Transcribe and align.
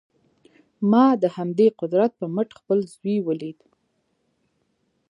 ما 0.91 1.05
د 1.23 1.23
همدې 1.35 1.67
قدرت 1.79 2.11
پر 2.19 2.27
مټ 2.35 2.49
خپل 2.59 2.79
زوی 2.93 3.15
وليد. 3.27 3.59